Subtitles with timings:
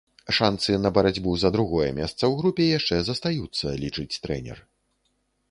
[0.35, 4.57] Шанцы на барацьбу за другое месца ў групе яшчэ застаюцца, лічыць трэнер.